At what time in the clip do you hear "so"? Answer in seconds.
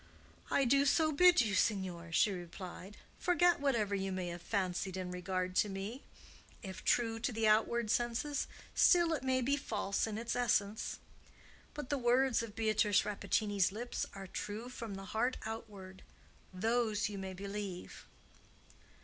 0.87-1.11